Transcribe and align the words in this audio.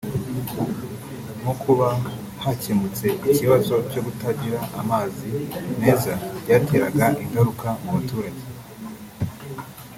nko 1.39 1.53
kuba 1.61 1.87
hakemutse 2.43 3.05
ikibazo 3.29 3.73
cyo 3.91 4.01
kutagira 4.05 4.59
amazi 4.81 5.27
meza 5.79 6.13
byateraga 6.41 7.05
ingaruka 7.23 7.67
mu 7.81 7.89
baturage 7.95 8.43